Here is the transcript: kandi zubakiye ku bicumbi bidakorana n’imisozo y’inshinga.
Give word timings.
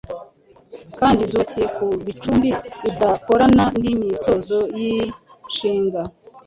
kandi 0.99 1.21
zubakiye 1.29 1.67
ku 1.75 1.85
bicumbi 2.05 2.49
bidakorana 2.83 3.65
n’imisozo 3.83 4.57
y’inshinga. 4.79 6.01